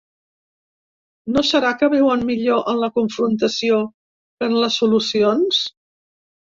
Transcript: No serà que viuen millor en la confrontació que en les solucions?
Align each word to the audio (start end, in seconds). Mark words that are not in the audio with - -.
No 1.35 1.43
serà 1.49 1.75
que 1.83 1.91
viuen 1.95 2.25
millor 2.31 2.73
en 2.73 2.83
la 2.87 2.91
confrontació 2.97 3.81
que 3.93 4.53
en 4.53 4.61
les 4.67 4.83
solucions? 4.85 5.65